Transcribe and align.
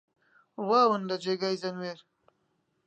ڕواون 0.65 1.01
لە 1.09 1.15
جێگای 1.23 1.61
زەنوێر 1.63 1.99